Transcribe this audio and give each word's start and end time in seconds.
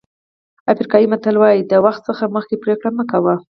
افریقایي 0.71 1.07
متل 1.11 1.35
وایي 1.39 1.61
د 1.71 1.73
وخت 1.85 2.01
څخه 2.09 2.23
مخکې 2.35 2.55
پرېکړه 2.63 2.89
مه 2.97 3.03
کوئ. 3.11 3.37